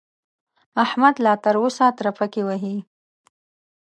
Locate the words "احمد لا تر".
0.83-1.55